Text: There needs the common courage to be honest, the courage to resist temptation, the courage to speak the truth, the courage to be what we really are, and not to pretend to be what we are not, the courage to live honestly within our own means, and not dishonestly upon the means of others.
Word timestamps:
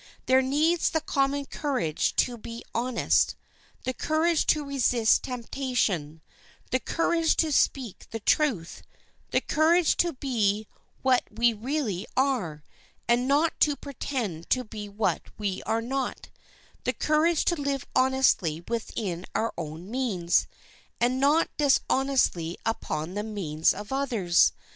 There 0.25 0.41
needs 0.41 0.89
the 0.89 0.99
common 0.99 1.45
courage 1.45 2.15
to 2.15 2.35
be 2.35 2.63
honest, 2.73 3.35
the 3.83 3.93
courage 3.93 4.47
to 4.47 4.65
resist 4.65 5.21
temptation, 5.21 6.21
the 6.71 6.79
courage 6.79 7.35
to 7.35 7.51
speak 7.51 8.07
the 8.09 8.19
truth, 8.19 8.81
the 9.29 9.41
courage 9.41 9.95
to 9.97 10.13
be 10.13 10.65
what 11.03 11.25
we 11.29 11.53
really 11.53 12.07
are, 12.17 12.63
and 13.07 13.27
not 13.27 13.59
to 13.59 13.75
pretend 13.75 14.49
to 14.49 14.63
be 14.63 14.89
what 14.89 15.21
we 15.37 15.61
are 15.67 15.83
not, 15.83 16.29
the 16.83 16.93
courage 16.93 17.45
to 17.45 17.55
live 17.61 17.85
honestly 17.95 18.61
within 18.67 19.23
our 19.35 19.53
own 19.55 19.91
means, 19.91 20.47
and 20.99 21.19
not 21.19 21.47
dishonestly 21.57 22.57
upon 22.65 23.13
the 23.13 23.21
means 23.21 23.71
of 23.71 23.93
others. 23.93 24.51